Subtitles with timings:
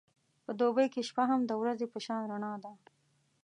[0.45, 2.71] په دوبی کې شپه هم د ورځې په شان رڼا ده.